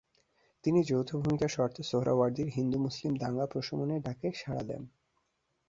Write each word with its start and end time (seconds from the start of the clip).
তিনি 0.63 0.79
যৌথ 0.83 1.09
ভূমিকার 1.15 1.49
শর্তে 1.49 1.81
সোহ্রাওয়ার্দীর 1.83 2.49
হিন্দু-মুসলিম 2.49 3.13
দাঙ্গা 3.15 3.45
প্রশমনের 3.45 3.99
ডাকে 4.01 4.27
সাড়া 4.35 4.63
দেন। 4.63 4.83